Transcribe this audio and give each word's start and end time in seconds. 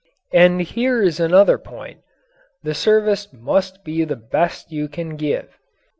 And 0.33 0.61
here 0.61 0.99
is 1.03 1.19
another 1.19 1.59
point. 1.59 1.99
The 2.63 2.73
service 2.73 3.31
must 3.31 3.83
be 3.83 4.03
the 4.03 4.15
best 4.15 4.71
you 4.71 4.87
can 4.87 5.15
give. 5.15 5.59